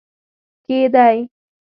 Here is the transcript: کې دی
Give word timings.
کې 0.65 0.79
دی 0.93 1.15